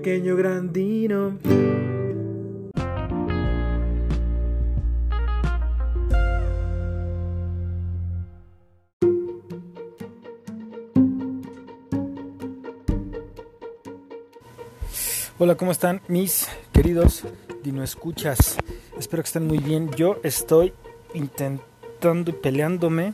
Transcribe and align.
pequeño 0.00 0.34
grandino. 0.34 1.38
Hola, 15.38 15.56
¿cómo 15.56 15.70
están 15.70 16.00
mis 16.08 16.48
queridos 16.72 17.24
Dino 17.62 17.82
Escuchas? 17.82 18.56
Espero 18.98 19.22
que 19.22 19.26
estén 19.26 19.46
muy 19.46 19.58
bien. 19.58 19.90
Yo 19.90 20.18
estoy 20.22 20.72
intentando 21.12 22.30
y 22.30 22.34
peleándome 22.34 23.12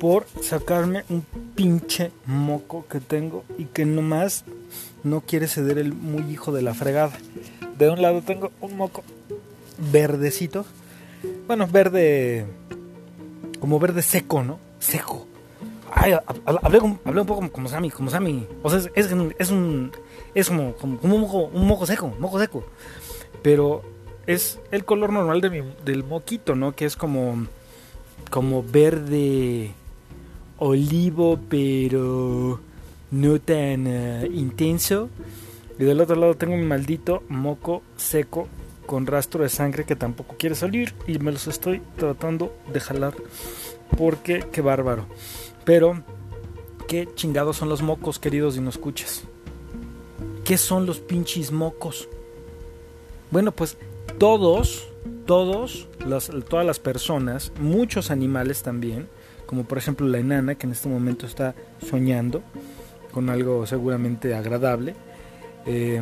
por 0.00 0.26
sacarme 0.40 1.04
un 1.08 1.24
pinche 1.54 2.10
moco 2.26 2.84
que 2.88 2.98
tengo 2.98 3.44
y 3.58 3.66
que 3.66 3.84
nomás 3.84 4.44
no 5.04 5.20
quiere 5.22 5.46
ceder 5.46 5.78
el 5.78 5.92
muy 5.92 6.30
hijo 6.30 6.52
de 6.52 6.62
la 6.62 6.74
fregada. 6.74 7.12
De 7.78 7.88
un 7.88 8.02
lado 8.02 8.22
tengo 8.22 8.52
un 8.60 8.76
moco 8.76 9.02
verdecito. 9.92 10.64
Bueno, 11.46 11.66
verde. 11.66 12.46
Como 13.60 13.78
verde 13.78 14.02
seco, 14.02 14.42
¿no? 14.42 14.58
Seco. 14.78 15.26
Ay, 15.92 16.14
hablé, 16.44 16.78
un 16.78 16.98
poco 17.26 17.50
como, 17.50 17.68
Sammy, 17.68 17.90
como 17.90 18.10
Sammy. 18.10 18.46
O 18.62 18.70
sea, 18.70 18.80
es, 18.94 19.12
un. 19.12 19.34
Es 20.34 20.48
como, 20.48 20.74
un, 20.82 21.20
moco, 21.20 21.44
un 21.52 21.66
moco 21.66 21.84
seco, 21.86 22.14
moco 22.18 22.38
seco. 22.38 22.64
Pero 23.42 23.82
es 24.26 24.60
el 24.70 24.84
color 24.84 25.12
normal 25.12 25.40
del 25.40 26.04
moquito, 26.04 26.54
¿no? 26.54 26.72
Que 26.72 26.84
es 26.84 26.96
como. 26.96 27.46
Como 28.30 28.62
verde 28.62 29.72
olivo, 30.58 31.40
pero 31.48 32.60
no 33.10 33.40
tan 33.40 33.86
uh, 33.86 34.26
intenso. 34.26 35.08
Y 35.78 35.84
del 35.84 36.00
otro 36.00 36.16
lado 36.16 36.36
tengo 36.36 36.56
mi 36.56 36.64
maldito 36.64 37.22
moco 37.28 37.82
seco 37.96 38.48
con 38.86 39.06
rastro 39.06 39.42
de 39.42 39.48
sangre 39.48 39.84
que 39.84 39.96
tampoco 39.96 40.34
quiere 40.36 40.54
salir 40.54 40.94
y 41.06 41.18
me 41.18 41.32
los 41.32 41.46
estoy 41.46 41.80
tratando 41.96 42.52
de 42.72 42.80
jalar 42.80 43.14
porque 43.96 44.44
qué 44.52 44.60
bárbaro. 44.60 45.06
Pero 45.64 46.02
qué 46.88 47.08
chingados 47.14 47.56
son 47.56 47.68
los 47.68 47.82
mocos, 47.82 48.18
queridos 48.18 48.56
y 48.56 48.60
no 48.60 48.68
escuchas. 48.68 49.22
¿Qué 50.44 50.58
son 50.58 50.86
los 50.86 50.98
pinches 50.98 51.52
mocos? 51.52 52.08
Bueno, 53.30 53.52
pues 53.52 53.76
todos, 54.18 54.88
todos, 55.24 55.88
las, 56.04 56.30
todas 56.48 56.66
las 56.66 56.80
personas, 56.80 57.52
muchos 57.60 58.10
animales 58.10 58.62
también, 58.62 59.08
como 59.46 59.64
por 59.64 59.78
ejemplo 59.78 60.06
la 60.08 60.18
enana 60.18 60.56
que 60.56 60.66
en 60.66 60.72
este 60.72 60.88
momento 60.88 61.26
está 61.26 61.54
soñando 61.88 62.42
con 63.10 63.30
algo 63.30 63.66
seguramente 63.66 64.34
agradable. 64.34 64.94
Eh, 65.66 66.00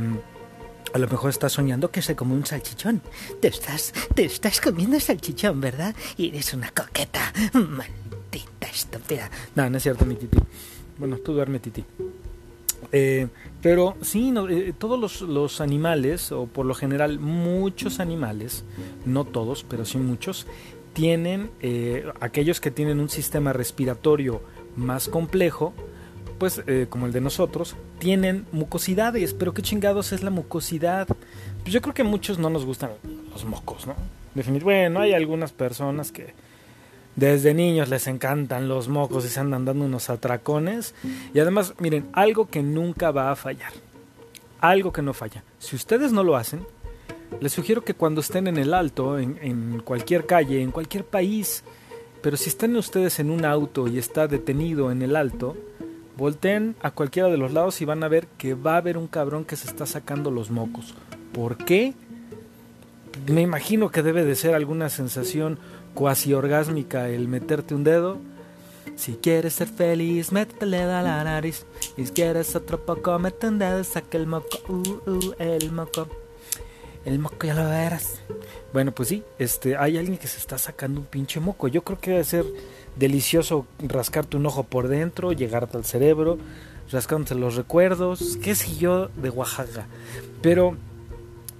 a 0.92 0.98
lo 0.98 1.09
mejor 1.09 1.31
está 1.31 1.48
soñando 1.48 1.91
que 1.91 2.03
se 2.03 2.17
come 2.17 2.34
un 2.34 2.47
salchichón. 2.47 3.03
Te 3.41 3.48
estás, 3.48 3.92
te 4.14 4.25
estás 4.25 4.61
comiendo 4.61 4.98
salchichón, 4.98 5.61
¿verdad? 5.61 5.95
Y 6.17 6.29
eres 6.29 6.55
una 6.55 6.70
coqueta. 6.70 7.33
Maldita 7.53 8.67
estúpida. 8.67 9.31
No, 9.55 9.69
no 9.69 9.77
es 9.77 9.83
cierto, 9.83 10.06
mi 10.06 10.14
titi. 10.14 10.39
Bueno, 10.98 11.19
tú 11.19 11.33
duerme, 11.33 11.59
titi. 11.59 11.84
Eh, 12.92 13.29
pero 13.61 13.97
sí, 14.01 14.31
no, 14.31 14.48
eh, 14.48 14.73
todos 14.77 14.98
los, 14.98 15.20
los, 15.20 15.61
animales, 15.61 16.33
o 16.33 16.47
por 16.47 16.64
lo 16.64 16.75
general 16.75 17.19
muchos 17.19 18.01
animales, 18.01 18.64
no 19.05 19.25
todos, 19.25 19.64
pero 19.64 19.84
sí 19.84 19.98
muchos, 19.98 20.47
tienen, 20.92 21.51
eh, 21.61 22.11
aquellos 22.20 22.61
que 22.61 22.70
tienen 22.70 23.01
un 23.01 23.09
sistema 23.09 23.53
respiratorio 23.53 24.41
más 24.77 25.09
complejo, 25.09 25.75
pues 26.39 26.62
eh, 26.67 26.86
como 26.89 27.06
el 27.06 27.13
de 27.13 27.20
nosotros, 27.20 27.77
tienen 27.98 28.46
mucosidades. 28.52 29.35
Pero 29.35 29.55
qué 29.55 29.63
chingados 29.63 30.13
es 30.13 30.23
la 30.23 30.30
mucosidad. 30.30 31.07
Pues 31.07 31.73
yo 31.73 31.80
creo 31.80 31.95
que 31.95 32.05
muchos 32.05 32.39
no 32.39 32.51
nos 32.51 32.64
gustan 32.64 32.90
los 33.33 33.45
mocos, 33.45 33.86
¿no? 33.86 33.95
Definitivamente, 34.35 34.64
bueno, 34.64 35.01
hay 35.01 35.13
algunas 35.14 35.52
personas 35.52 36.13
que 36.13 36.33
desde 37.17 37.52
niños 37.52 37.89
les 37.89 38.07
encantan 38.07 38.68
los 38.68 38.89
mocos 38.89 39.24
y 39.24 39.29
se 39.29 39.40
andan 39.40 39.64
dando 39.64 39.85
unos 39.85 40.11
atracones. 40.11 40.95
Y 41.35 41.40
además, 41.40 41.74
miren, 41.80 42.08
algo 42.13 42.46
que 42.46 42.63
nunca 42.63 43.11
va 43.11 43.33
a 43.33 43.36
fallar. 43.36 43.73
Algo 44.61 44.92
que 44.92 45.02
no 45.02 45.13
falla. 45.13 45.42
Si 45.58 45.74
ustedes 45.74 46.13
no 46.13 46.23
lo 46.23 46.36
hacen, 46.36 46.64
les 47.40 47.52
sugiero 47.52 47.84
que 47.84 47.95
cuando 47.95 48.20
estén 48.20 48.46
en 48.46 48.57
el 48.57 48.74
alto, 48.74 49.18
en, 49.18 49.39
en, 49.42 49.80
cualquier 49.80 50.27
calle, 50.27 50.63
en 50.63 50.70
cualquier 50.70 51.05
país, 51.05 51.64
pero 52.23 52.36
si 52.36 52.48
están 52.48 52.74
ustedes 52.77 53.18
en 53.20 53.30
un 53.30 53.45
auto 53.45 53.89
y 53.89 53.98
está 53.98 54.27
detenido 54.27 54.90
en 54.90 55.02
el 55.02 55.17
alto, 55.17 55.57
volteen 56.18 56.74
a 56.83 56.90
cualquiera 56.90 57.29
de 57.29 57.39
los 57.39 57.52
lados 57.52 57.80
y 57.80 57.84
van 57.84 58.02
a 58.02 58.08
ver 58.08 58.27
que 58.36 58.55
va 58.55 58.74
a 58.74 58.79
haber 58.79 58.98
un 58.98 59.06
cabrón 59.06 59.45
que 59.45 59.56
se 59.56 59.68
está 59.68 59.86
sacando 59.86 60.30
los 60.33 60.51
mocos. 60.51 60.95
¿Por 61.33 61.56
qué? 61.56 61.95
Me 63.27 63.40
imagino 63.40 63.90
que 63.90 64.02
debe 64.02 64.24
de 64.24 64.34
ser 64.34 64.55
alguna 64.55 64.89
sensación 64.89 65.58
cuasi 65.95 66.34
orgásmica 66.34 67.08
el 67.08 67.28
meterte 67.28 67.74
un 67.74 67.84
dedo. 67.84 68.18
Si 68.96 69.14
quieres 69.14 69.55
ser 69.55 69.68
feliz, 69.68 70.33
métele 70.33 70.83
a 70.83 71.02
la 71.02 71.23
nariz. 71.23 71.64
Y 71.96 72.07
si 72.07 72.12
quieres 72.12 72.57
otro 72.57 72.84
poco, 72.84 73.17
mete 73.20 73.46
un 73.46 73.61
dedo, 73.61 73.84
saca 73.84 74.18
el 74.18 74.27
moco. 74.27 74.58
Uh, 74.68 75.11
uh, 75.11 75.34
el 75.39 75.70
moco 75.70 76.08
el 77.08 77.18
moco 77.18 77.46
ya 77.46 77.55
lo 77.55 77.64
verás. 77.68 78.20
Bueno, 78.73 78.92
pues 78.92 79.08
sí, 79.08 79.23
este, 79.39 79.77
hay 79.77 79.96
alguien 79.96 80.18
que 80.18 80.27
se 80.27 80.39
está 80.39 80.58
sacando 80.58 81.01
un 81.01 81.07
pinche 81.07 81.40
moco. 81.40 81.68
Yo 81.68 81.83
creo 81.83 81.98
que 81.98 82.11
debe 82.11 82.24
ser 82.24 82.45
delicioso 82.98 83.67
rascarte 83.81 84.36
un 84.36 84.47
ojo 84.47 84.64
por 84.64 84.89
dentro, 84.89 85.33
llegarte 85.33 85.77
al 85.77 85.85
cerebro, 85.85 86.39
rascándote 86.91 87.35
los 87.35 87.57
recuerdos, 87.57 88.39
qué 88.42 88.55
sé 88.55 88.77
yo, 88.77 89.09
de 89.09 89.31
Oaxaca. 89.31 89.86
Pero, 90.42 90.77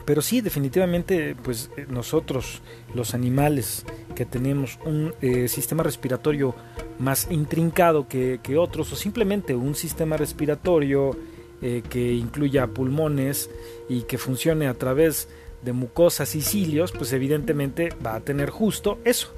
pero 0.05 0.23
sí, 0.23 0.41
definitivamente, 0.41 1.37
pues 1.43 1.71
eh, 1.77 1.87
nosotros, 1.89 2.63
los 2.95 3.15
animales 3.15 3.85
que 4.15 4.25
tenemos 4.25 4.79
un 4.85 5.15
eh, 5.21 5.49
sistema 5.49 5.83
respiratorio 5.83 6.55
más 6.99 7.29
intrincado 7.31 8.09
que, 8.09 8.41
que, 8.43 8.57
otros, 8.57 8.93
o 8.93 8.97
simplemente 8.97 9.55
un 9.55 9.75
sistema 9.75 10.17
respiratorio 10.17 11.17
eh, 11.61 11.83
que 11.89 12.13
incluya 12.13 12.69
pulmones 12.69 13.51
y 13.89 14.03
que 14.03 14.19
funcione 14.19 14.67
a 14.67 14.75
través 14.75 15.29
de 15.63 15.73
mucosas 15.73 16.35
y 16.35 16.41
cilios, 16.41 16.93
pues 16.93 17.13
evidentemente 17.13 17.91
va 18.05 18.15
a 18.15 18.21
tener 18.21 18.51
justo 18.51 18.99
eso, 19.05 19.35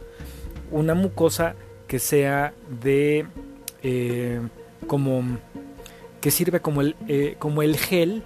una 0.71 0.95
mucosa 0.95 1.57
que 1.91 1.99
sea 1.99 2.55
de 2.81 3.27
eh, 3.83 4.41
como 4.87 5.25
que 6.21 6.31
sirve 6.31 6.61
como 6.61 6.83
el, 6.83 6.95
eh, 7.09 7.35
como 7.41 7.63
el 7.63 7.77
gel 7.77 8.23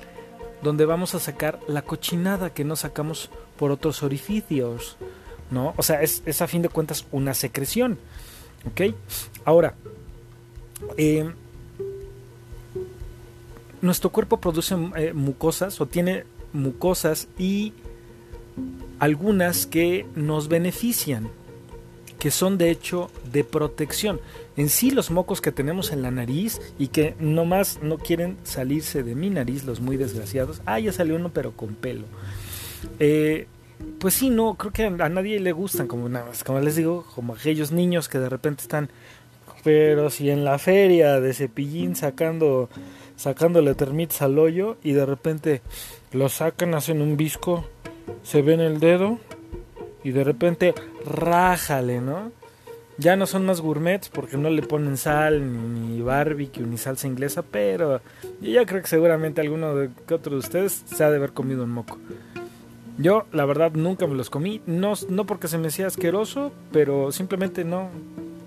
donde 0.63 0.85
vamos 0.85 1.15
a 1.15 1.19
sacar 1.19 1.61
la 1.67 1.81
cochinada 1.81 2.53
que 2.53 2.63
no 2.63 2.77
sacamos 2.77 3.31
por 3.57 3.71
otros 3.71 4.03
orificios, 4.03 4.99
¿no? 5.51 5.73
O 5.79 5.83
sea, 5.83 6.03
es, 6.03 6.23
es 6.27 6.43
a 6.43 6.47
fin 6.47 6.61
de 6.61 6.69
cuentas 6.69 7.07
una 7.11 7.33
secreción, 7.33 7.99
¿ok? 8.71 8.95
Ahora, 9.47 9.73
eh, 10.99 11.33
nuestro 13.81 14.11
cuerpo 14.11 14.41
produce 14.41 14.77
mucosas 14.77 15.81
o 15.81 15.87
tiene 15.87 16.25
mucosas 16.53 17.29
y 17.39 17.73
algunas 18.99 19.65
que 19.65 20.05
nos 20.15 20.49
benefician, 20.49 21.31
que 22.25 22.31
son 22.31 22.57
de 22.57 22.71
hecho 22.71 23.11
de 23.31 23.45
protección. 23.45 24.19
En 24.57 24.71
sí 24.71 24.91
los 24.91 25.11
mocos 25.11 25.43
que 25.43 25.53
tenemos 25.53 25.93
en 25.93 26.01
la 26.01 26.11
nariz 26.11 26.59
y 26.79 26.89
que 26.89 27.15
nomás 27.19 27.81
no 27.83 27.99
quieren 27.99 28.39
salirse 28.45 29.03
de 29.03 29.15
mi 29.15 29.29
nariz, 29.29 29.65
los 29.65 29.81
muy 29.81 29.99
desgraciados. 29.99 30.63
Ah, 30.65 30.81
ya 30.81 30.91
salió 30.91 31.17
uno 31.17 31.33
pero 31.34 31.53
con 31.53 31.75
pelo. 31.75 32.07
Eh, 32.99 33.47
pues 33.99 34.15
sí, 34.15 34.31
no, 34.31 34.55
creo 34.55 34.73
que 34.73 34.84
a 34.84 35.09
nadie 35.11 35.39
le 35.39 35.53
gustan, 35.53 35.87
como, 35.87 36.09
como 36.47 36.60
les 36.60 36.77
digo, 36.77 37.04
como 37.15 37.34
aquellos 37.34 37.72
niños 37.72 38.09
que 38.09 38.19
de 38.19 38.31
repente 38.31 38.63
están, 38.63 38.89
pero 39.63 40.09
si 40.09 40.31
en 40.31 40.47
la 40.47 40.59
feria 40.59 41.21
de 41.21 41.34
cepillín 41.34 41.95
sacando 41.95 42.71
sacándole 43.16 43.75
termites 43.75 44.22
al 44.22 44.39
hoyo 44.39 44.78
y 44.83 44.93
de 44.93 45.04
repente 45.04 45.60
lo 46.10 46.31
sacan, 46.31 46.72
hacen 46.72 47.03
un 47.03 47.19
visco, 47.19 47.66
se 48.22 48.41
ven 48.41 48.60
el 48.60 48.81
dedo 48.81 49.19
y 50.03 50.13
de 50.13 50.25
repente 50.25 50.72
rájale, 51.04 52.01
¿no? 52.01 52.33
Ya 52.97 53.16
no 53.16 53.27
son 53.27 53.45
más 53.45 53.60
gourmets 53.60 54.09
porque 54.09 54.36
no 54.36 54.51
le 54.51 54.62
ponen 54.62 54.97
sal, 54.97 55.42
ni 55.74 56.01
barbecue, 56.01 56.65
ni 56.65 56.78
salsa 56.78 57.09
inglesa, 57.09 57.42
pero 57.42 58.01
yo 58.41 58.51
ya 58.51 58.65
creo 58.66 58.83
que 58.83 58.89
seguramente 58.89 59.41
alguno 59.41 59.74
de 59.74 59.91
que 60.06 60.15
otro 60.15 60.33
de 60.33 60.39
ustedes 60.39 60.84
se 60.86 61.03
ha 61.03 61.10
de 61.10 61.16
haber 61.16 61.33
comido 61.33 61.65
un 61.65 61.71
moco. 61.71 61.98
Yo, 62.97 63.27
la 63.33 63.45
verdad, 63.45 63.72
nunca 63.72 64.06
me 64.06 64.15
los 64.15 64.30
comí, 64.30 64.62
no, 64.66 64.92
no 65.09 65.27
porque 65.27 65.48
se 65.48 65.59
me 65.59 65.68
hacía 65.68 65.89
asqueroso, 65.89 66.53
pero 66.71 67.10
simplemente 67.10 67.65
no. 67.65 67.89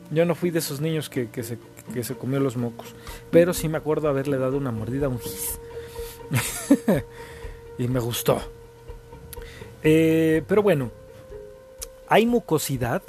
Yo 0.10 0.24
no 0.24 0.36
fui 0.36 0.51
de 0.51 0.60
esos 0.60 0.80
niños 0.80 1.10
que, 1.10 1.30
que 1.30 1.44
se 1.44 1.57
que 1.94 2.03
se 2.03 2.15
comió 2.15 2.39
los 2.39 2.57
mocos. 2.57 2.95
Pero 3.31 3.53
sí 3.53 3.68
me 3.69 3.77
acuerdo 3.77 4.07
haberle 4.07 4.38
dado 4.38 4.57
una 4.57 4.71
mordida 4.71 5.07
a 5.07 5.10
un 5.10 5.19
gis. 5.19 5.60
y 7.77 7.88
me 7.88 8.00
gustó. 8.00 8.42
Eh, 9.83 10.44
pero 10.48 10.62
bueno, 10.62 10.92
hay 12.07 12.25
mucosidad 12.25 13.01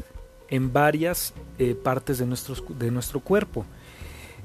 en 0.49 0.73
varias 0.73 1.35
eh, 1.59 1.75
partes 1.75 2.19
de, 2.19 2.27
de 2.79 2.91
nuestro 2.91 3.21
cuerpo. 3.21 3.65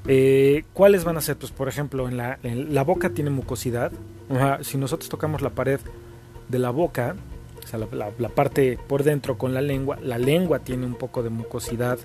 Eh, 0.07 0.65
¿Cuáles 0.73 1.03
van 1.03 1.17
a 1.17 1.21
ser? 1.21 1.37
Pues 1.37 1.51
por 1.51 1.67
ejemplo, 1.67 2.07
en 2.07 2.17
la, 2.17 2.39
la 2.43 2.83
boca 2.83 3.11
tiene 3.11 3.29
mucosidad. 3.29 3.91
si 4.61 4.77
nosotros 4.77 5.09
tocamos 5.09 5.41
la 5.41 5.51
pared 5.51 5.79
de 6.49 6.59
la 6.59 6.71
boca, 6.71 7.15
o 7.63 7.67
sea, 7.67 7.79
la, 7.79 8.29
parte 8.29 8.77
por 8.87 9.03
dentro 9.03 9.37
con 9.37 9.53
la 9.53 9.61
lengua, 9.61 9.97
la 10.01 10.17
lengua 10.17 10.59
tiene 10.59 10.85
un 10.85 10.95
poco 10.95 11.23
de 11.23 11.29
mucosidad. 11.29 11.97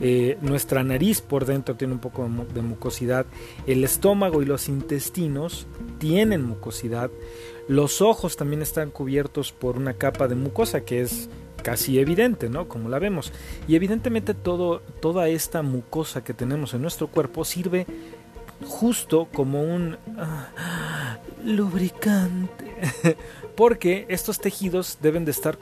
Eh, 0.00 0.36
nuestra 0.42 0.82
nariz 0.82 1.22
por 1.22 1.46
dentro 1.46 1.74
tiene 1.74 1.94
un 1.94 2.00
poco 2.00 2.28
de 2.52 2.60
mucosidad, 2.60 3.24
el 3.66 3.82
estómago 3.82 4.42
y 4.42 4.44
los 4.44 4.68
intestinos 4.68 5.66
tienen 5.98 6.44
mucosidad, 6.44 7.10
los 7.66 8.02
ojos 8.02 8.36
también 8.36 8.60
están 8.60 8.90
cubiertos 8.90 9.52
por 9.52 9.78
una 9.78 9.94
capa 9.94 10.28
de 10.28 10.34
mucosa 10.34 10.82
que 10.82 11.00
es 11.00 11.30
casi 11.62 11.98
evidente, 11.98 12.48
¿no? 12.48 12.68
Como 12.68 12.88
la 12.88 12.98
vemos. 12.98 13.32
Y 13.68 13.76
evidentemente 13.76 14.34
todo, 14.34 14.80
toda 15.00 15.28
esta 15.28 15.62
mucosa 15.62 16.22
que 16.22 16.34
tenemos 16.34 16.74
en 16.74 16.82
nuestro 16.82 17.08
cuerpo 17.08 17.44
sirve 17.44 17.86
justo 18.64 19.28
como 19.32 19.62
un 19.62 19.96
ah, 20.18 21.18
lubricante. 21.44 22.66
Porque 23.56 24.06
estos 24.08 24.38
tejidos 24.38 24.98
deben 25.00 25.24
de 25.24 25.30
estar 25.30 25.58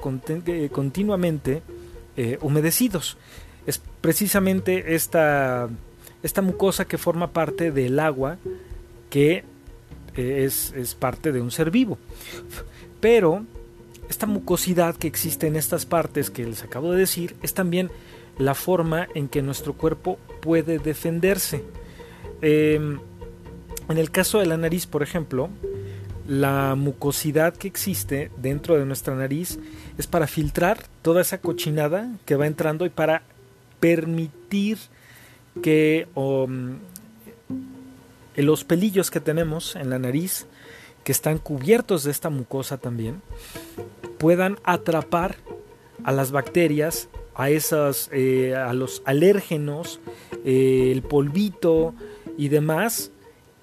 eh, 0.46 0.68
continuamente 0.70 1.62
eh, 2.16 2.38
humedecidos. 2.40 3.16
Es 3.66 3.80
precisamente 4.00 4.94
esta, 4.94 5.68
esta 6.22 6.42
mucosa 6.42 6.84
que 6.86 6.98
forma 6.98 7.32
parte 7.32 7.70
del 7.70 7.98
agua 7.98 8.36
que 9.10 9.44
eh, 10.16 10.44
es, 10.44 10.72
es 10.76 10.94
parte 10.94 11.32
de 11.32 11.40
un 11.40 11.50
ser 11.50 11.70
vivo. 11.70 11.98
Pero 13.00 13.44
esta 14.08 14.26
mucosidad 14.26 14.96
que 14.96 15.06
existe 15.06 15.46
en 15.46 15.56
estas 15.56 15.86
partes 15.86 16.30
que 16.30 16.44
les 16.44 16.62
acabo 16.62 16.92
de 16.92 16.98
decir 16.98 17.36
es 17.42 17.54
también 17.54 17.90
la 18.38 18.54
forma 18.54 19.08
en 19.14 19.28
que 19.28 19.42
nuestro 19.42 19.74
cuerpo 19.74 20.18
puede 20.40 20.78
defenderse. 20.78 21.64
Em, 22.42 23.00
en 23.88 23.98
el 23.98 24.10
caso 24.10 24.38
de 24.38 24.46
la 24.46 24.56
nariz, 24.56 24.86
por 24.86 25.02
ejemplo, 25.02 25.50
la 26.26 26.74
mucosidad 26.74 27.54
que 27.54 27.68
existe 27.68 28.30
dentro 28.38 28.78
de 28.78 28.86
nuestra 28.86 29.14
nariz 29.14 29.58
es 29.98 30.06
para 30.06 30.26
filtrar 30.26 30.78
toda 31.02 31.20
esa 31.20 31.38
cochinada 31.38 32.10
que 32.24 32.36
va 32.36 32.46
entrando 32.46 32.86
y 32.86 32.90
para 32.90 33.22
permitir 33.78 34.78
que 35.62 36.08
um, 36.14 36.78
los 38.36 38.64
pelillos 38.64 39.10
que 39.10 39.20
tenemos 39.20 39.76
en 39.76 39.90
la 39.90 39.98
nariz 39.98 40.46
que 41.04 41.12
están 41.12 41.38
cubiertos 41.38 42.04
de 42.04 42.10
esta 42.10 42.30
mucosa 42.30 42.78
también, 42.78 43.20
puedan 44.18 44.58
atrapar 44.64 45.36
a 46.04 46.12
las 46.12 46.30
bacterias, 46.30 47.08
a, 47.34 47.50
esas, 47.50 48.10
eh, 48.12 48.54
a 48.54 48.72
los 48.72 49.02
alérgenos, 49.04 50.00
eh, 50.44 50.90
el 50.92 51.02
polvito 51.02 51.94
y 52.36 52.48
demás, 52.48 53.10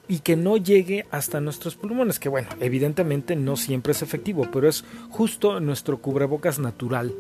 y 0.08 0.20
que 0.20 0.36
no 0.36 0.58
llegue 0.58 1.06
hasta 1.12 1.40
nuestros 1.40 1.76
pulmones, 1.76 2.20
que 2.20 2.28
bueno, 2.28 2.50
evidentemente 2.60 3.36
no 3.36 3.56
siempre 3.56 3.94
es 3.94 4.02
efectivo, 4.02 4.48
pero 4.52 4.68
es 4.68 4.84
justo 5.10 5.60
nuestro 5.60 6.00
cubrebocas 6.00 6.60
natural. 6.60 7.14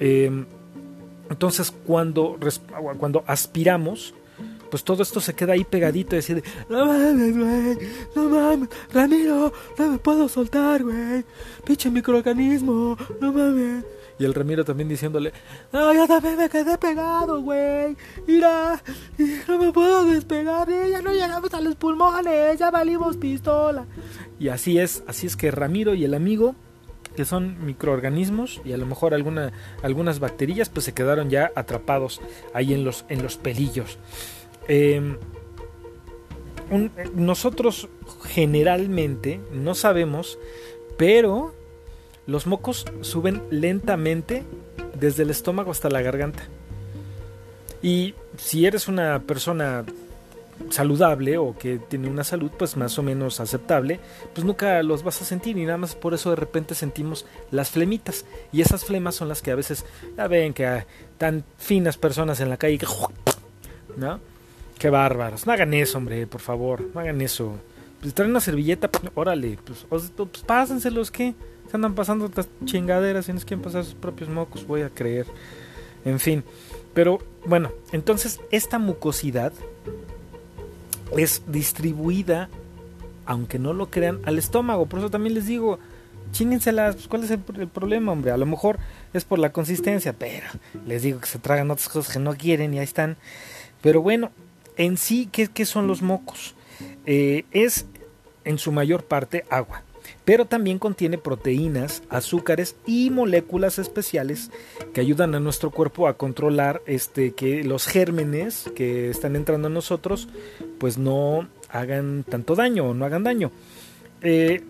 Em, 0.00 0.46
entonces, 1.28 1.70
cuando, 1.70 2.38
cuando 2.98 3.24
aspiramos, 3.26 4.14
pues 4.70 4.84
todo 4.84 5.02
esto 5.02 5.20
se 5.20 5.34
queda 5.34 5.54
ahí 5.54 5.64
pegadito 5.64 6.14
y 6.14 6.18
decir, 6.18 6.42
no 6.68 6.86
mames, 6.86 7.36
güey, 7.36 7.78
no 8.14 8.28
mames, 8.28 8.68
Ramiro, 8.92 9.52
no 9.78 9.88
me 9.88 9.98
puedo 9.98 10.28
soltar, 10.28 10.82
güey, 10.82 11.24
pinche 11.64 11.90
microorganismo, 11.90 12.96
no 13.20 13.32
mames. 13.32 13.84
Y 14.18 14.24
el 14.24 14.34
Ramiro 14.34 14.64
también 14.64 14.88
diciéndole, 14.88 15.32
no, 15.72 15.94
yo 15.94 16.06
también 16.08 16.36
me 16.36 16.48
quedé 16.48 16.76
pegado, 16.76 17.40
güey, 17.40 17.96
mira, 18.26 18.82
no 19.46 19.58
me 19.58 19.72
puedo 19.72 20.04
despegar, 20.04 20.68
eh, 20.70 20.90
ya 20.90 21.00
no 21.00 21.12
llegamos 21.12 21.54
a 21.54 21.60
los 21.60 21.76
pulmones, 21.76 22.58
ya 22.58 22.70
valimos 22.70 23.16
pistola. 23.16 23.86
Y 24.40 24.48
así 24.48 24.78
es, 24.78 25.04
así 25.06 25.28
es 25.28 25.36
que 25.36 25.52
Ramiro 25.52 25.94
y 25.94 26.04
el 26.04 26.14
amigo 26.14 26.56
que 27.14 27.24
son 27.24 27.64
microorganismos 27.64 28.60
y 28.64 28.72
a 28.72 28.76
lo 28.76 28.86
mejor 28.86 29.12
alguna, 29.12 29.52
algunas 29.82 30.20
bacterias 30.20 30.68
pues 30.68 30.84
se 30.84 30.94
quedaron 30.94 31.30
ya 31.30 31.50
atrapados 31.56 32.20
ahí 32.54 32.72
en 32.72 32.84
los, 32.84 33.04
en 33.08 33.24
los 33.24 33.36
pelillos. 33.36 33.98
Em, 34.68 35.16
nosotros 37.14 37.88
generalmente 38.24 39.40
no 39.52 39.74
sabemos, 39.74 40.38
pero 40.96 41.54
los 42.26 42.46
mocos 42.46 42.84
suben 43.00 43.42
lentamente 43.50 44.44
desde 44.94 45.22
el 45.22 45.30
estómago 45.30 45.70
hasta 45.70 45.88
la 45.88 46.02
garganta. 46.02 46.44
Y 47.82 48.14
si 48.36 48.66
eres 48.66 48.88
una 48.88 49.20
persona 49.20 49.84
saludable 50.70 51.38
o 51.38 51.56
que 51.56 51.78
tiene 51.78 52.08
una 52.08 52.24
salud 52.24 52.50
pues 52.58 52.76
más 52.76 52.98
o 52.98 53.02
menos 53.02 53.40
aceptable, 53.40 54.00
pues 54.34 54.44
nunca 54.44 54.82
los 54.82 55.04
vas 55.04 55.22
a 55.22 55.24
sentir 55.24 55.56
y 55.56 55.64
nada 55.64 55.78
más 55.78 55.94
por 55.94 56.14
eso 56.14 56.30
de 56.30 56.36
repente 56.36 56.74
sentimos 56.74 57.26
las 57.50 57.70
flemitas 57.70 58.24
y 58.52 58.60
esas 58.60 58.84
flemas 58.84 59.14
son 59.14 59.28
las 59.28 59.40
que 59.40 59.52
a 59.52 59.54
veces 59.54 59.86
ya 60.16 60.26
ven 60.26 60.52
que 60.52 60.84
tan 61.16 61.44
finas 61.58 61.96
personas 61.96 62.40
en 62.40 62.50
la 62.50 62.56
calle 62.56 62.78
¿no? 63.96 64.20
Qué 64.78 64.90
bárbaros. 64.90 65.46
No 65.46 65.52
hagan 65.52 65.74
eso, 65.74 65.98
hombre, 65.98 66.26
por 66.26 66.40
favor. 66.40 66.82
No 66.94 67.00
hagan 67.00 67.20
eso. 67.20 67.56
Pues 68.00 68.14
traen 68.14 68.30
una 68.30 68.40
servilleta, 68.40 68.88
pues, 68.88 69.10
órale. 69.14 69.58
Pues, 69.64 69.86
pues 69.88 70.28
pásenselos, 70.46 71.10
¿qué? 71.10 71.34
Se 71.68 71.76
andan 71.76 71.94
pasando 71.94 72.26
estas 72.26 72.48
chingaderas 72.64 73.28
y 73.28 73.32
no 73.32 73.40
quieren 73.40 73.62
pasar 73.62 73.84
sus 73.84 73.94
propios 73.94 74.30
mocos, 74.30 74.66
voy 74.66 74.82
a 74.82 74.90
creer. 74.90 75.26
En 76.04 76.20
fin. 76.20 76.44
Pero 76.94 77.18
bueno, 77.44 77.72
entonces 77.92 78.40
esta 78.50 78.78
mucosidad 78.78 79.52
es 81.16 81.42
distribuida, 81.46 82.48
aunque 83.26 83.58
no 83.58 83.72
lo 83.72 83.90
crean, 83.90 84.20
al 84.24 84.38
estómago. 84.38 84.86
Por 84.86 85.00
eso 85.00 85.10
también 85.10 85.34
les 85.34 85.46
digo, 85.46 85.80
chíngenselas. 86.30 86.94
Pues, 86.94 87.08
¿Cuál 87.08 87.24
es 87.24 87.30
el, 87.32 87.40
el, 87.58 87.68
problema, 87.68 88.12
hombre? 88.12 88.30
A 88.30 88.36
lo 88.36 88.46
mejor 88.46 88.78
es 89.12 89.24
por 89.24 89.40
la 89.40 89.52
consistencia, 89.52 90.12
pero 90.12 90.46
les 90.86 91.02
digo 91.02 91.20
que 91.20 91.26
se 91.26 91.40
tragan 91.40 91.70
otras 91.70 91.88
cosas 91.88 92.12
que 92.12 92.20
no 92.20 92.34
quieren 92.36 92.72
y 92.74 92.78
ahí 92.78 92.84
están. 92.84 93.16
Pero 93.82 94.02
bueno, 94.02 94.30
en 94.78 94.96
sí, 94.96 95.28
¿qué, 95.30 95.66
son 95.66 95.86
los 95.86 96.00
mocos? 96.00 96.54
Eh, 97.04 97.44
es 97.50 97.84
en 98.44 98.58
su 98.58 98.72
mayor 98.72 99.04
parte 99.04 99.44
agua, 99.50 99.82
pero 100.24 100.46
también 100.46 100.78
contiene 100.78 101.18
proteínas, 101.18 102.02
azúcares 102.08 102.76
y 102.86 103.10
moléculas 103.10 103.78
especiales 103.78 104.50
que 104.94 105.00
ayudan 105.00 105.34
a 105.34 105.40
nuestro 105.40 105.70
cuerpo 105.70 106.08
a 106.08 106.16
controlar 106.16 106.80
este, 106.86 107.32
que 107.32 107.64
los 107.64 107.86
gérmenes 107.86 108.70
que 108.74 109.10
están 109.10 109.36
entrando 109.36 109.68
a 109.68 109.70
nosotros 109.70 110.28
pues 110.78 110.96
no 110.96 111.48
hagan 111.68 112.24
tanto 112.24 112.54
daño 112.54 112.86
o 112.86 112.94
no 112.94 113.04
hagan 113.04 113.24
daño. 113.24 113.50
Eh, 114.22 114.62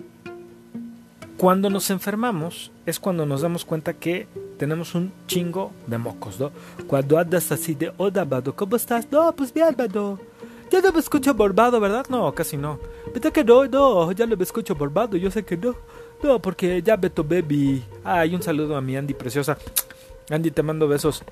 cuando 1.38 1.70
nos 1.70 1.88
enfermamos 1.90 2.72
es 2.84 2.98
cuando 2.98 3.24
nos 3.24 3.42
damos 3.42 3.64
cuenta 3.64 3.94
que 3.94 4.26
tenemos 4.58 4.94
un 4.96 5.12
chingo 5.28 5.70
de 5.86 5.96
mocos, 5.96 6.38
¿no? 6.40 6.50
Cuando 6.88 7.16
andas 7.16 7.50
así 7.52 7.74
de, 7.74 7.92
hola, 7.96 8.24
Bado, 8.24 8.54
¿cómo 8.56 8.74
estás? 8.74 9.06
No, 9.10 9.32
pues 9.34 9.54
bien, 9.54 9.74
Bado. 9.76 10.18
Ya 10.68 10.80
no 10.80 10.92
me 10.92 10.98
escucho 10.98 11.32
borbado, 11.32 11.78
¿verdad? 11.80 12.06
No, 12.10 12.34
casi 12.34 12.56
no. 12.56 12.80
¿Viste 13.14 13.30
que 13.30 13.44
no? 13.44 13.64
No, 13.66 14.10
ya 14.12 14.26
no 14.26 14.36
me 14.36 14.42
escucho 14.42 14.74
borbado, 14.74 15.16
yo 15.16 15.30
sé 15.30 15.44
que 15.44 15.56
no. 15.56 15.76
No, 16.22 16.42
porque 16.42 16.82
ya 16.82 16.96
me 16.96 17.08
tomé 17.08 17.40
mi... 17.42 17.84
Ay, 18.02 18.34
un 18.34 18.42
saludo 18.42 18.76
a 18.76 18.80
mi 18.80 18.96
Andy 18.96 19.14
preciosa. 19.14 19.56
Andy, 20.28 20.50
te 20.50 20.62
mando 20.64 20.88
besos. 20.88 21.22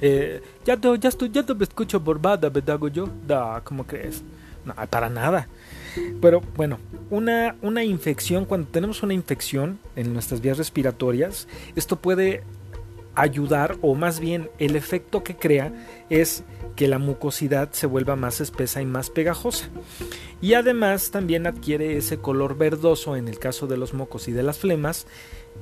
Eh, 0.00 0.42
ya, 0.64 0.76
no, 0.76 0.94
ya, 0.96 1.10
estoy, 1.10 1.30
ya 1.30 1.42
no 1.42 1.54
me 1.54 1.64
escucho 1.64 2.00
borbada, 2.00 2.48
¿verdad, 2.48 2.80
yo? 2.90 3.06
No, 3.28 3.60
¿cómo 3.64 3.86
crees? 3.86 4.22
No, 4.64 4.74
para 4.88 5.10
nada. 5.10 5.46
Pero 6.20 6.40
bueno, 6.56 6.78
una, 7.10 7.56
una 7.62 7.84
infección, 7.84 8.44
cuando 8.44 8.68
tenemos 8.68 9.02
una 9.02 9.14
infección 9.14 9.78
en 9.96 10.12
nuestras 10.12 10.40
vías 10.40 10.58
respiratorias, 10.58 11.48
esto 11.76 11.96
puede 11.96 12.42
ayudar, 13.14 13.76
o 13.80 13.94
más 13.94 14.20
bien 14.20 14.50
el 14.58 14.76
efecto 14.76 15.22
que 15.22 15.36
crea 15.36 15.72
es 16.10 16.44
que 16.76 16.88
la 16.88 16.98
mucosidad 16.98 17.72
se 17.72 17.86
vuelva 17.86 18.16
más 18.16 18.40
espesa 18.40 18.82
y 18.82 18.86
más 18.86 19.10
pegajosa. 19.10 19.68
Y 20.40 20.54
además 20.54 21.10
también 21.10 21.46
adquiere 21.46 21.96
ese 21.96 22.18
color 22.18 22.56
verdoso 22.56 23.16
en 23.16 23.28
el 23.28 23.38
caso 23.38 23.66
de 23.66 23.76
los 23.76 23.94
mocos 23.94 24.28
y 24.28 24.32
de 24.32 24.42
las 24.42 24.58
flemas 24.58 25.06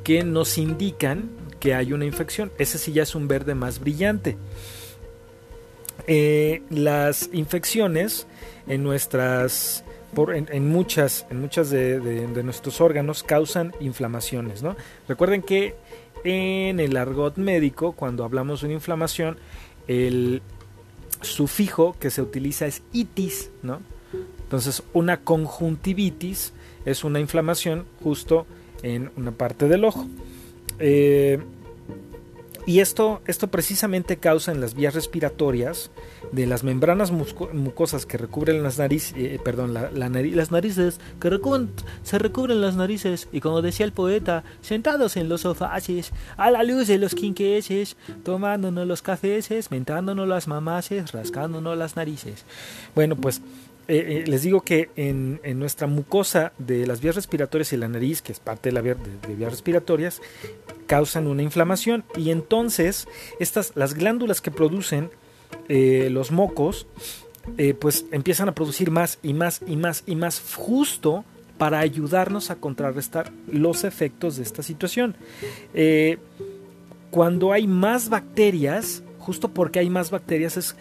que 0.05 0.25
nos 0.25 0.57
indican 0.59 1.31
que 1.61 1.75
hay 1.75 1.93
una 1.93 2.07
infección. 2.07 2.51
Ese 2.59 2.79
sí 2.79 2.93
ya 2.93 3.03
es 3.03 3.15
un 3.15 3.29
verde 3.29 3.55
más 3.55 3.79
brillante. 3.79 4.37
Eh, 6.07 6.63
las 6.71 7.31
infecciones 7.33 8.27
en 8.67 8.83
nuestras 8.83 9.85
en, 10.35 10.69
muchas, 10.69 11.27
en 11.31 11.41
muchas 11.41 11.71
de, 11.71 12.43
nuestros 12.45 12.81
órganos 12.81 13.23
causan 13.23 13.73
inflamaciones. 13.81 14.63
¿no? 14.63 14.77
Recuerden 15.09 15.43
que 15.43 15.75
en 16.25 16.81
el 16.81 16.97
argot 16.97 17.37
médico, 17.37 17.93
cuando 17.93 18.25
hablamos 18.25 18.61
de 18.61 18.67
una 18.67 18.75
inflamación, 18.75 19.39
el 19.89 20.43
sufijo 21.21 21.97
que 21.99 22.11
se 22.11 22.23
utiliza 22.23 22.67
es 22.67 22.83
itis. 22.93 23.51
¿no? 23.63 23.81
Entonces, 24.43 24.83
una 24.93 25.19
conjuntivitis 25.19 26.53
es 26.85 27.05
una 27.05 27.21
inflamación 27.21 27.87
justo 28.03 28.47
en 28.83 29.11
una 29.17 29.33
parte 29.33 29.69
del 29.69 29.85
ojo. 29.85 30.07
Eh, 30.79 31.39
Y 32.65 32.79
esto, 32.79 33.23
esto 33.27 33.49
precisamente 33.49 34.19
causa 34.19 34.53
en 34.53 34.61
las 34.61 34.75
vías 34.75 34.95
respiratorias 34.95 35.91
de 36.31 36.47
las 36.47 36.63
membranas 36.63 37.11
mucosas 37.11 38.07
que 38.07 38.19
recubren 38.19 38.63
las 38.63 38.79
narices, 38.79 39.15
eh, 39.17 39.41
perdón, 39.45 39.75
la, 39.75 39.91
las 39.91 40.51
narices, 40.53 41.01
que 41.21 41.41
se 42.05 42.19
recubren 42.19 42.61
las 42.61 42.77
narices, 42.77 43.29
y 43.33 43.41
como 43.41 43.63
decía 43.63 43.85
el 43.85 43.93
poeta, 43.93 44.45
sentados 44.61 45.17
en 45.17 45.29
los 45.29 45.41
sofaces, 45.41 46.13
a 46.37 46.53
la 46.53 46.63
luz 46.63 46.87
de 46.87 46.99
los 46.99 47.17
quinqueses, 47.17 47.97
tomándonos 48.23 48.87
los 48.87 49.03
cafeses, 49.03 49.73
mentándonos 49.73 50.29
las 50.29 50.47
mamaces, 50.47 51.11
rascándonos 51.11 51.77
las 51.77 51.97
narices. 51.97 52.45
Bueno, 52.95 53.17
pues 53.17 53.43
eh, 53.89 54.23
eh, 54.23 54.25
les 54.27 54.43
digo 54.43 54.61
que 54.61 54.91
en, 54.97 55.41
nuestra 55.59 55.87
mucosa 55.87 56.53
de 56.59 56.87
las 56.87 57.01
vías 57.01 57.17
respiratorias 57.17 57.73
y 57.73 57.77
la 57.77 57.89
nariz, 57.89 58.23
que 58.23 58.33
es 58.33 58.41
parte 58.41 58.71
de, 58.71 58.73
la 58.73 58.81
vías 58.81 59.51
respiratorias, 59.51 60.21
causan 60.87 61.27
una 61.27 61.43
inflamación 61.43 62.05
y 62.17 62.31
entonces 62.31 63.09
estas, 63.41 63.73
las 63.75 63.95
glándulas 63.95 64.41
que 64.41 64.51
producen 64.51 65.11
eh, 65.69 66.09
los 66.11 66.31
mocos, 66.31 66.87
pues 67.81 68.07
empiezan 68.13 68.49
a 68.49 68.55
producir 68.55 68.93
más 68.93 69.19
y 69.21 69.35
más 69.35 69.63
y 69.67 69.77
más 69.77 70.05
y 70.07 70.15
más 70.15 70.41
justo 70.55 71.25
para 71.59 71.81
ayudarnos 71.81 72.51
a 72.51 72.57
contrarrestar 72.57 73.33
los 73.51 73.83
efectos 73.83 74.37
de 74.37 74.45
esta 74.45 74.63
situación. 74.63 75.17
cuando 77.11 77.53
hay 77.53 77.67
más 77.67 78.09
bacterias, 78.09 79.03
justo 79.19 79.49
porque 79.49 79.81
hay 79.81 79.91
más 79.91 80.11
bacterias 80.11 80.57
es 80.57 80.77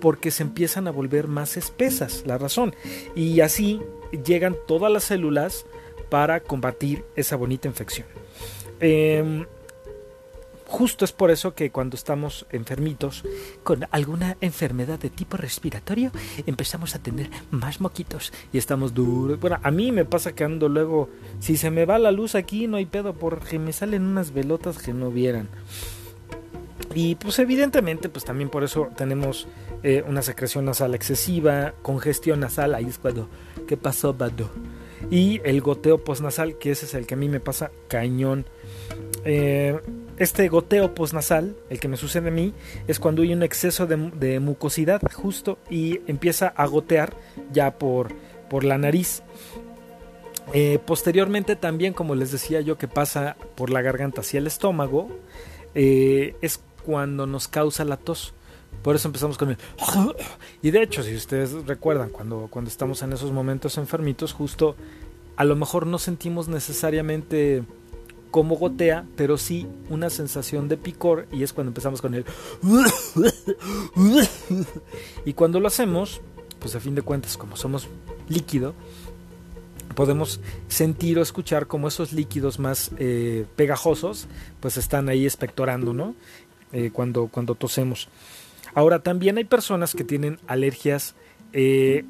porque 0.00 0.30
se 0.30 0.42
empiezan 0.42 0.88
a 0.88 0.90
volver 0.90 1.28
más 1.28 1.56
espesas, 1.56 2.24
la 2.26 2.38
razón. 2.38 2.74
Y 3.14 3.40
así 3.40 3.80
llegan 4.24 4.56
todas 4.66 4.92
las 4.92 5.04
células 5.04 5.66
para 6.10 6.40
combatir 6.40 7.04
esa 7.16 7.36
bonita 7.36 7.68
infección. 7.68 8.06
Em, 8.80 9.46
justo 10.66 11.04
es 11.04 11.12
por 11.12 11.30
eso 11.30 11.54
que 11.54 11.70
cuando 11.70 11.96
estamos 11.96 12.46
enfermitos 12.50 13.22
con 13.62 13.86
alguna 13.90 14.36
enfermedad 14.40 14.98
de 14.98 15.10
tipo 15.10 15.36
respiratorio, 15.36 16.10
empezamos 16.46 16.94
a 16.94 16.98
tener 16.98 17.30
más 17.50 17.80
moquitos 17.80 18.32
y 18.52 18.58
estamos 18.58 18.92
duros. 18.92 19.38
Bueno, 19.38 19.58
a 19.62 19.70
mí 19.70 19.92
me 19.92 20.04
pasa 20.04 20.34
que 20.34 20.44
ando 20.44 20.68
luego, 20.68 21.08
si 21.40 21.56
se 21.56 21.70
me 21.70 21.84
va 21.84 21.98
la 21.98 22.10
luz 22.10 22.34
aquí, 22.34 22.66
no 22.66 22.76
hay 22.76 22.86
pedo, 22.86 23.14
porque 23.14 23.58
me 23.58 23.72
salen 23.72 24.02
unas 24.02 24.32
velotas 24.32 24.78
que 24.78 24.92
no 24.92 25.10
vieran. 25.10 25.48
Y 26.94 27.14
pues 27.14 27.38
evidentemente, 27.38 28.08
pues 28.08 28.24
también 28.24 28.50
por 28.50 28.64
eso 28.64 28.88
tenemos 28.96 29.48
eh, 29.82 30.04
una 30.06 30.22
secreción 30.22 30.64
nasal 30.64 30.94
excesiva, 30.94 31.74
congestión 31.82 32.40
nasal, 32.40 32.74
ahí 32.74 32.86
es 32.86 32.98
cuando, 32.98 33.28
¿qué 33.66 33.76
pasó, 33.76 34.12
Bado? 34.14 34.50
Y 35.10 35.40
el 35.44 35.60
goteo 35.60 36.04
postnasal, 36.04 36.58
que 36.58 36.70
ese 36.70 36.86
es 36.86 36.94
el 36.94 37.06
que 37.06 37.14
a 37.14 37.16
mí 37.16 37.28
me 37.28 37.40
pasa 37.40 37.70
cañón. 37.88 38.46
Eh, 39.24 39.80
este 40.18 40.48
goteo 40.48 40.94
postnasal, 40.94 41.56
el 41.70 41.80
que 41.80 41.88
me 41.88 41.96
sucede 41.96 42.28
a 42.28 42.32
mí, 42.32 42.52
es 42.86 43.00
cuando 43.00 43.22
hay 43.22 43.32
un 43.32 43.42
exceso 43.42 43.86
de, 43.86 44.38
mucosidad 44.40 45.00
justo 45.12 45.58
y 45.70 46.00
empieza 46.06 46.48
a 46.48 46.66
gotear 46.66 47.16
ya 47.52 47.78
por, 47.78 48.12
por 48.48 48.64
la 48.64 48.78
nariz. 48.78 49.22
Eh, 50.52 50.78
posteriormente 50.84 51.56
también, 51.56 51.94
como 51.94 52.14
les 52.14 52.30
decía 52.30 52.60
yo, 52.60 52.78
que 52.78 52.88
pasa 52.88 53.36
por 53.56 53.70
la 53.70 53.82
garganta 53.82 54.20
hacia 54.20 54.38
el 54.38 54.46
estómago, 54.46 55.08
es 55.74 56.60
cuando 56.84 57.26
nos 57.26 57.48
causa 57.48 57.84
la 57.84 57.96
tos. 57.96 58.34
Por 58.82 58.96
eso 58.96 59.08
empezamos 59.08 59.38
con 59.38 59.50
el... 59.50 59.56
Y 60.62 60.70
de 60.70 60.82
hecho, 60.82 61.02
si 61.02 61.14
ustedes 61.14 61.52
recuerdan, 61.66 62.10
cuando, 62.10 62.48
cuando 62.50 62.70
estamos 62.70 63.02
en 63.02 63.12
esos 63.12 63.32
momentos 63.32 63.78
enfermitos, 63.78 64.32
justo 64.32 64.76
a 65.36 65.44
lo 65.44 65.56
mejor 65.56 65.86
no 65.86 65.98
sentimos 65.98 66.48
necesariamente 66.48 67.64
como 68.30 68.56
gotea, 68.56 69.06
pero 69.14 69.36
sí 69.36 69.68
una 69.90 70.10
sensación 70.10 70.68
de 70.68 70.78
picor 70.78 71.28
y 71.30 71.42
es 71.42 71.52
cuando 71.52 71.70
empezamos 71.70 72.00
con 72.00 72.14
el... 72.14 72.24
Y 75.24 75.34
cuando 75.34 75.60
lo 75.60 75.68
hacemos, 75.68 76.20
pues 76.58 76.74
a 76.74 76.80
fin 76.80 76.94
de 76.94 77.02
cuentas, 77.02 77.36
como 77.36 77.56
somos 77.56 77.88
líquido, 78.28 78.74
podemos 79.94 80.40
sentir 80.68 81.18
o 81.18 81.22
escuchar 81.22 81.66
como 81.66 81.88
esos 81.88 82.12
líquidos 82.12 82.58
más 82.58 82.90
eh, 82.98 83.44
pegajosos, 83.56 84.26
pues 84.60 84.76
están 84.76 85.08
ahí 85.08 85.26
espectorando, 85.26 85.92
¿no? 85.92 86.14
Eh, 86.72 86.90
cuando, 86.90 87.28
cuando 87.28 87.54
tosemos. 87.54 88.08
Ahora, 88.74 89.02
también 89.02 89.36
hay 89.36 89.44
personas 89.44 89.94
que 89.94 90.04
tienen 90.04 90.38
alergias 90.46 91.14
eh, 91.52 92.04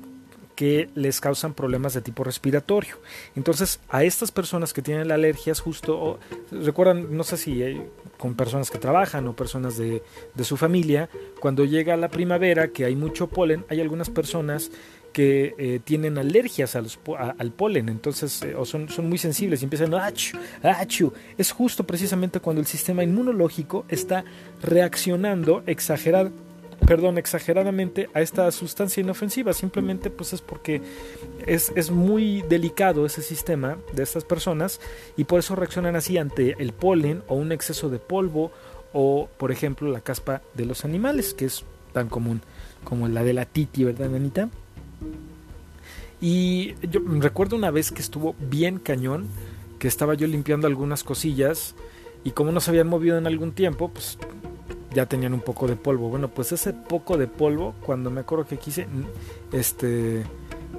que 0.55 0.89
les 0.95 1.21
causan 1.21 1.55
problemas 1.55 1.95
de 1.95 2.03
tipo 2.03 2.23
respiratorio. 2.23 2.97
Entonces, 3.35 3.81
a 3.89 4.05
estas 4.05 4.31
personas 4.31 4.73
que 4.73 4.81
tienen 4.81 5.11
alergias, 5.11 5.59
justo, 5.59 6.21
recuerdan, 6.53 7.17
no 7.17 7.25
sé 7.25 7.37
si 7.37 7.81
con 8.19 8.35
personas 8.35 8.71
que 8.71 8.79
trabajan 8.79 9.27
o 9.27 9.35
personas 9.35 9.77
de, 9.77 10.05
de 10.35 10.45
su 10.45 10.57
familia, 10.57 11.09
cuando 11.41 11.65
llega 11.65 11.97
la 11.97 12.11
primavera, 12.11 12.69
que 12.69 12.85
hay 12.85 12.95
mucho 12.95 13.29
polen, 13.29 13.65
hay 13.69 13.81
algunas 13.81 14.11
personas 14.11 14.71
que 15.13 15.55
eh, 15.59 15.81
tienen 15.85 16.19
alergias 16.19 16.77
al 16.77 17.53
polen, 17.53 17.89
entonces 17.89 18.43
eh, 18.43 18.55
o 18.55 18.65
son, 18.65 18.89
muy 19.03 19.19
sensibles 19.19 19.63
y 19.63 19.65
empiezan 19.65 19.95
a 19.95 20.07
achu, 20.07 21.13
Es 21.39 21.53
justo 21.53 21.85
precisamente 21.85 22.41
cuando 22.41 22.61
el 22.61 22.67
sistema 22.67 23.05
inmunológico 23.05 23.85
está 23.89 24.25
reaccionando 24.63 25.63
perdón, 26.87 27.17
exageradamente 27.17 28.09
a 28.13 28.21
esta 28.21 28.51
sustancia 28.51 29.01
inofensiva. 29.01 29.53
Simplemente 29.53 30.11
pues 30.11 30.33
es 30.33 30.41
porque 30.41 30.83
es, 31.47 31.73
es, 31.77 31.91
muy 31.91 32.43
delicado 32.43 33.07
ese 33.07 33.23
sistema 33.23 33.79
de 33.93 34.03
estas 34.03 34.25
personas 34.25 34.81
y 35.17 35.25
por 35.25 35.39
eso 35.39 35.55
reaccionan 35.55 35.95
así 35.95 36.19
ante 36.19 36.57
el 36.59 36.73
polen 36.73 37.23
o 37.29 37.37
un 37.37 37.53
exceso 37.53 37.89
de 37.89 37.99
polvo 37.99 38.51
o 38.93 39.29
por 39.37 39.53
ejemplo 39.53 39.91
la 39.91 40.01
caspa 40.01 40.43
de 40.55 40.67
los 40.67 40.85
animales 40.85 41.35
que 41.35 41.45
es 41.45 41.65
tan 41.93 42.09
común 42.09 42.43
como 42.85 43.09
la 43.09 43.23
de 43.23 43.33
la 43.33 43.45
titi, 43.45 43.85
¿verdad, 43.85 44.15
Anita? 44.15 44.49
Y 46.21 46.75
yo 46.89 47.01
recuerdo 47.19 47.57
una 47.57 47.71
vez 47.71 47.91
que 47.91 48.01
estuvo 48.01 48.37
bien 48.39 48.79
cañón, 48.79 49.27
que 49.79 49.89
estaba 49.89 50.15
yo 50.15 50.27
limpiando 50.29 50.69
algunas 50.69 51.03
cosillas 51.03 51.75
y 52.23 52.31
como 52.31 52.53
no 52.53 52.61
se 52.61 52.71
habían 52.71 52.87
movido 52.87 53.19
en 53.19 53.27
algún 53.27 53.53
tiempo, 53.53 53.89
pues 53.89 54.19
ya 54.95 55.07
tenían 55.07 55.35
un 55.35 55.41
poco 55.41 55.67
de 55.67 55.75
polvo. 55.75 56.09
Bueno, 56.09 56.29
pues 56.29 56.53
ese 56.53 56.73
poco 56.73 57.17
de 57.17 57.27
polvo, 57.27 57.75
cuando 57.85 58.11
me 58.11 58.21
acuerdo 58.21 58.47
que 58.47 58.59
quise 58.59 58.87
este 59.53 60.25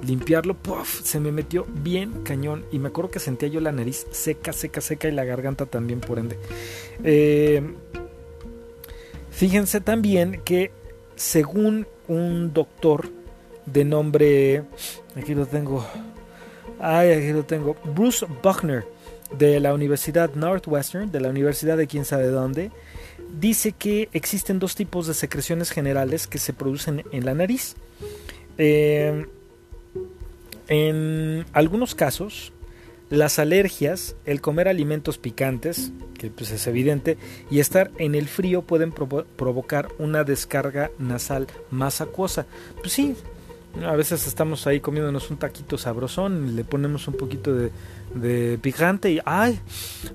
limpiarlo, 0.02 0.56
se 1.02 1.20
me 1.20 1.32
metió 1.32 1.66
bien 1.82 2.22
cañón 2.24 2.64
y 2.72 2.78
me 2.78 2.88
acuerdo 2.88 3.10
que 3.10 3.18
sentía 3.18 3.48
yo 3.48 3.60
la 3.60 3.72
nariz 3.72 4.06
seca, 4.10 4.52
seca, 4.52 4.80
seca 4.80 5.08
y 5.08 5.12
la 5.12 5.24
garganta 5.24 5.66
también 5.66 6.00
por 6.00 6.18
ende. 6.18 6.38
Eh, 7.02 7.62
fíjense 9.30 9.80
también 9.80 10.40
que 10.44 10.72
según 11.16 11.86
un 12.08 12.52
doctor 12.52 13.08
de 13.66 13.84
nombre, 13.84 14.64
aquí 15.16 15.34
lo 15.34 15.46
tengo, 15.46 15.86
ay, 16.80 17.12
aquí 17.12 17.32
lo 17.32 17.44
tengo, 17.44 17.76
Bruce 17.94 18.26
Buckner 18.42 18.84
de 19.38 19.60
la 19.60 19.74
Universidad 19.74 20.34
Northwestern, 20.34 21.10
de 21.10 21.20
la 21.20 21.28
Universidad 21.28 21.76
de 21.76 21.86
quién 21.86 22.04
sabe 22.04 22.28
dónde, 22.28 22.70
dice 23.40 23.72
que 23.72 24.08
existen 24.12 24.58
dos 24.58 24.74
tipos 24.74 25.06
de 25.06 25.14
secreciones 25.14 25.70
generales 25.70 26.26
que 26.26 26.38
se 26.38 26.52
producen 26.52 27.04
en 27.12 27.24
la 27.24 27.34
nariz. 27.34 27.74
Eh, 28.58 29.26
en 30.68 31.44
algunos 31.52 31.94
casos, 31.94 32.52
las 33.10 33.38
alergias, 33.38 34.16
el 34.24 34.40
comer 34.40 34.68
alimentos 34.68 35.18
picantes, 35.18 35.92
que 36.18 36.30
pues 36.30 36.50
es 36.50 36.66
evidente, 36.66 37.18
y 37.50 37.60
estar 37.60 37.90
en 37.98 38.14
el 38.14 38.28
frío 38.28 38.62
pueden 38.62 38.92
provocar 38.92 39.88
una 39.98 40.24
descarga 40.24 40.90
nasal 40.98 41.46
más 41.70 42.00
acuosa. 42.00 42.46
Pues 42.80 42.92
sí, 42.92 43.14
a 43.82 43.96
veces 43.96 44.26
estamos 44.26 44.66
ahí 44.66 44.80
comiéndonos 44.80 45.30
un 45.30 45.36
taquito 45.36 45.76
sabrosón, 45.78 46.54
le 46.54 46.64
ponemos 46.64 47.08
un 47.08 47.14
poquito 47.14 47.52
de, 47.54 48.58
picante 48.58 49.10
y 49.10 49.20
¡ay! 49.24 49.58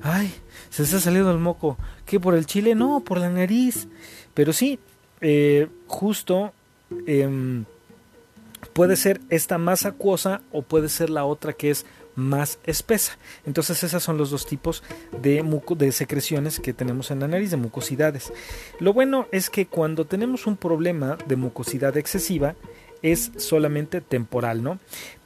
¡ay! 0.01 0.33
Se 0.69 0.83
está 0.83 0.99
saliendo 0.99 1.31
el 1.31 1.39
moco. 1.39 1.77
¿Qué? 2.05 2.19
¿Por 2.19 2.35
el 2.35 2.45
chile? 2.45 2.75
No, 2.75 3.01
por 3.01 3.17
la 3.17 3.29
nariz. 3.29 3.87
Pero 4.33 4.53
sí, 4.53 4.79
eh, 5.19 5.67
justo 5.87 6.53
em, 7.05 7.65
puede 8.73 8.95
ser 8.95 9.19
esta 9.29 9.57
más 9.57 9.85
acuosa 9.85 10.41
o 10.51 10.61
puede 10.61 10.87
ser 10.87 11.09
la 11.09 11.25
otra 11.25 11.53
que 11.53 11.71
es 11.71 11.85
más 12.15 12.59
espesa. 12.65 13.17
Entonces 13.45 13.83
esos 13.83 14.03
son 14.03 14.17
los 14.17 14.29
dos 14.29 14.45
tipos 14.45 14.83
de, 15.21 15.41
muco, 15.41 15.75
de 15.75 15.91
secreciones 15.91 16.59
que 16.59 16.73
tenemos 16.73 17.11
en 17.11 17.21
la 17.21 17.27
nariz, 17.27 17.51
de 17.51 17.57
mucosidades. 17.57 18.31
Lo 18.79 18.93
bueno 18.93 19.27
es 19.31 19.49
que 19.49 19.65
cuando 19.65 20.05
tenemos 20.05 20.45
un 20.45 20.57
problema 20.57 21.17
de 21.27 21.35
mucosidad 21.35 21.97
excesiva, 21.97 22.55
es 23.01 23.31
solamente 23.37 24.01
temporal, 24.01 24.63
¿no? 24.63 24.79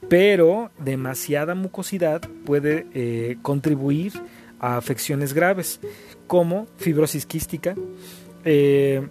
Pero 0.10 0.72
demasiada 0.80 1.56
mucosidad 1.56 2.22
puede 2.46 2.88
eh, 2.94 3.38
contribuir 3.42 4.14
a 4.60 4.78
afecciones 4.78 5.34
graves 5.34 5.80
como 6.28 6.68
fibrosis 6.78 7.26
quística, 7.26 7.76
eh, 8.46 9.02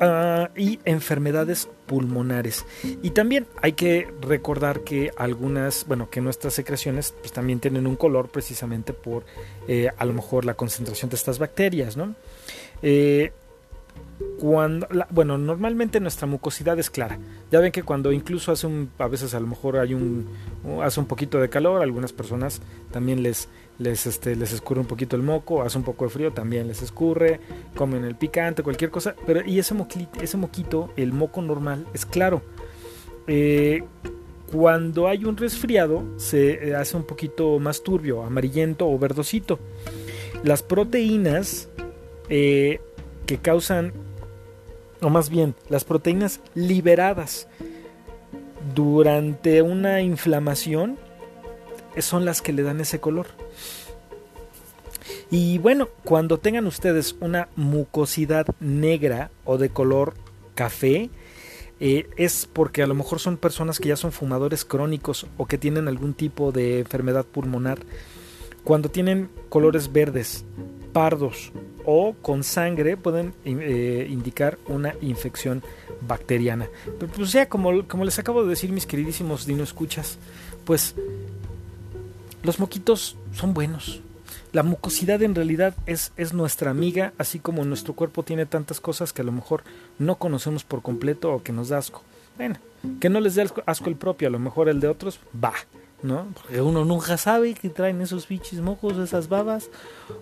Ah, 0.00 0.50
y 0.56 0.78
enfermedades 0.84 1.68
pulmonares. 1.86 2.64
Y 3.02 3.10
también 3.10 3.46
hay 3.60 3.72
que 3.72 4.08
recordar 4.20 4.80
que 4.84 5.10
algunas, 5.16 5.86
bueno, 5.88 6.08
que 6.08 6.20
nuestras 6.20 6.54
secreciones 6.54 7.14
pues, 7.18 7.32
también 7.32 7.58
tienen 7.58 7.86
un 7.86 7.96
color 7.96 8.28
precisamente 8.28 8.92
por 8.92 9.24
eh, 9.66 9.90
a 9.96 10.04
lo 10.04 10.12
mejor 10.12 10.44
la 10.44 10.54
concentración 10.54 11.10
de 11.10 11.16
estas 11.16 11.40
bacterias, 11.40 11.96
¿no? 11.96 12.14
Cuando 14.38 14.86
bueno 15.10 15.36
normalmente 15.38 16.00
nuestra 16.00 16.26
mucosidad 16.26 16.78
es 16.78 16.90
clara. 16.90 17.18
Ya 17.50 17.60
ven 17.60 17.72
que 17.72 17.82
cuando 17.82 18.12
incluso 18.12 18.52
hace 18.52 18.66
un 18.66 18.90
a 18.98 19.08
veces 19.08 19.34
a 19.34 19.40
lo 19.40 19.46
mejor 19.46 19.78
hay 19.78 19.94
un 19.94 20.28
hace 20.82 21.00
un 21.00 21.06
poquito 21.06 21.38
de 21.38 21.48
calor 21.48 21.82
algunas 21.82 22.12
personas 22.12 22.60
también 22.90 23.22
les 23.22 23.48
les 23.78 24.06
este 24.06 24.36
les 24.36 24.52
escurre 24.52 24.80
un 24.80 24.86
poquito 24.86 25.16
el 25.16 25.22
moco 25.22 25.62
hace 25.62 25.78
un 25.78 25.84
poco 25.84 26.04
de 26.04 26.10
frío 26.10 26.32
también 26.32 26.66
les 26.66 26.82
escurre 26.82 27.40
comen 27.74 28.04
el 28.04 28.16
picante 28.16 28.62
cualquier 28.62 28.90
cosa 28.90 29.14
pero 29.26 29.42
y 29.44 29.58
ese 29.58 29.74
moquito, 30.36 30.90
el 30.96 31.12
moco 31.12 31.42
normal 31.42 31.86
es 31.92 32.06
claro. 32.06 32.42
Eh, 33.26 33.84
cuando 34.50 35.08
hay 35.08 35.24
un 35.24 35.36
resfriado 35.36 36.02
se 36.16 36.74
hace 36.74 36.96
un 36.96 37.04
poquito 37.04 37.58
más 37.58 37.82
turbio 37.82 38.22
amarillento 38.22 38.88
o 38.88 38.98
verdosito. 38.98 39.58
Las 40.44 40.62
proteínas 40.62 41.68
eh, 42.30 42.80
que 43.26 43.38
causan 43.38 43.92
o 45.00 45.10
más 45.10 45.30
bien 45.30 45.54
las 45.68 45.84
proteínas 45.84 46.40
liberadas 46.54 47.48
durante 48.74 49.62
una 49.62 50.02
inflamación 50.02 50.98
son 51.98 52.24
las 52.24 52.42
que 52.42 52.52
le 52.52 52.62
dan 52.62 52.80
ese 52.80 53.00
color. 53.00 53.26
Y 55.30 55.58
bueno, 55.58 55.88
cuando 56.04 56.38
tengan 56.38 56.66
ustedes 56.66 57.16
una 57.20 57.48
mucosidad 57.56 58.46
negra 58.60 59.30
o 59.44 59.58
de 59.58 59.70
color 59.70 60.14
café, 60.54 61.10
eh, 61.80 62.08
es 62.16 62.48
porque 62.50 62.82
a 62.82 62.86
lo 62.86 62.94
mejor 62.94 63.20
son 63.20 63.36
personas 63.36 63.78
que 63.78 63.88
ya 63.88 63.96
son 63.96 64.12
fumadores 64.12 64.64
crónicos 64.64 65.26
o 65.36 65.46
que 65.46 65.58
tienen 65.58 65.86
algún 65.86 66.14
tipo 66.14 66.50
de 66.50 66.80
enfermedad 66.80 67.24
pulmonar. 67.24 67.78
Cuando 68.64 68.90
tienen 68.90 69.30
colores 69.48 69.92
verdes, 69.92 70.44
pardos 70.92 71.52
o 71.90 72.14
con 72.20 72.44
sangre 72.44 72.98
pueden 72.98 73.32
eh, 73.46 74.06
indicar 74.10 74.58
una 74.66 74.92
infección 75.00 75.62
bacteriana. 76.02 76.68
Pero 77.00 77.10
pues 77.10 77.32
ya, 77.32 77.48
como, 77.48 77.88
como 77.88 78.04
les 78.04 78.18
acabo 78.18 78.42
de 78.42 78.50
decir 78.50 78.70
mis 78.72 78.84
queridísimos 78.84 79.46
dino 79.46 79.62
escuchas, 79.62 80.18
pues 80.66 80.94
los 82.42 82.60
moquitos 82.60 83.16
son 83.32 83.54
buenos. 83.54 84.02
La 84.52 84.62
mucosidad 84.62 85.22
en 85.22 85.34
realidad 85.34 85.74
es, 85.86 86.12
es 86.18 86.34
nuestra 86.34 86.70
amiga, 86.70 87.14
así 87.16 87.38
como 87.38 87.64
nuestro 87.64 87.94
cuerpo 87.94 88.22
tiene 88.22 88.44
tantas 88.44 88.80
cosas 88.80 89.14
que 89.14 89.22
a 89.22 89.24
lo 89.24 89.32
mejor 89.32 89.62
no 89.98 90.16
conocemos 90.16 90.64
por 90.64 90.82
completo 90.82 91.32
o 91.32 91.42
que 91.42 91.52
nos 91.52 91.70
da 91.70 91.78
asco. 91.78 92.02
Bueno, 92.36 92.56
que 93.00 93.08
no 93.08 93.18
les 93.20 93.34
dé 93.34 93.48
asco 93.64 93.88
el 93.88 93.96
propio, 93.96 94.28
a 94.28 94.30
lo 94.30 94.38
mejor 94.38 94.68
el 94.68 94.80
de 94.80 94.88
otros, 94.88 95.20
va. 95.42 95.54
¿No? 96.02 96.28
Porque 96.34 96.60
uno 96.60 96.84
nunca 96.84 97.16
sabe 97.16 97.54
que 97.54 97.68
traen 97.68 98.00
esos 98.00 98.28
bichis 98.28 98.60
mojos, 98.60 98.96
esas 98.98 99.28
babas 99.28 99.70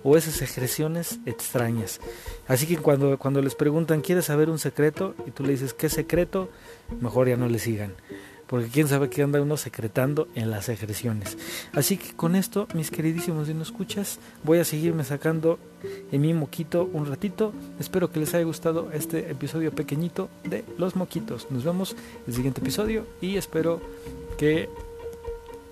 o 0.02 0.16
esas 0.16 0.34
secreciones 0.34 1.18
extrañas. 1.26 2.00
Así 2.48 2.66
que 2.66 2.78
cuando, 2.78 3.18
cuando 3.18 3.42
les 3.42 3.54
preguntan, 3.54 4.00
¿quieres 4.00 4.26
saber 4.26 4.48
un 4.48 4.58
secreto? 4.58 5.14
Y 5.26 5.30
tú 5.30 5.42
le 5.44 5.52
dices, 5.52 5.74
¿qué 5.74 5.88
secreto? 5.88 6.48
Mejor 7.00 7.28
ya 7.28 7.36
no 7.36 7.48
le 7.48 7.58
sigan. 7.58 7.94
Porque 8.46 8.68
quién 8.68 8.86
sabe 8.86 9.10
qué 9.10 9.22
anda 9.22 9.42
uno 9.42 9.56
secretando 9.56 10.28
en 10.36 10.52
las 10.52 10.66
secreciones. 10.66 11.36
Así 11.72 11.96
que 11.96 12.14
con 12.14 12.36
esto, 12.36 12.68
mis 12.74 12.92
queridísimos 12.92 13.48
no 13.48 13.62
escuchas, 13.62 14.20
voy 14.44 14.60
a 14.60 14.64
seguirme 14.64 15.02
sacando 15.02 15.58
en 16.12 16.20
mi 16.20 16.32
moquito 16.32 16.88
un 16.92 17.06
ratito. 17.06 17.52
Espero 17.80 18.12
que 18.12 18.20
les 18.20 18.34
haya 18.34 18.44
gustado 18.44 18.92
este 18.92 19.32
episodio 19.32 19.72
pequeñito 19.72 20.28
de 20.44 20.64
Los 20.78 20.94
Moquitos. 20.94 21.50
Nos 21.50 21.64
vemos 21.64 21.92
en 21.92 21.98
el 22.28 22.34
siguiente 22.34 22.60
episodio 22.60 23.04
y 23.20 23.36
espero 23.36 23.80
que 24.38 24.68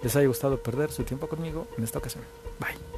les 0.05 0.15
haya 0.15 0.29
gustado 0.29 0.63
perder 0.63 0.93
su 0.93 1.03
tiempo 1.03 1.27
conmigo 1.29 1.67
en 1.77 1.85
esta 1.85 1.99
ocasión. 1.99 2.23
Bye. 2.61 2.94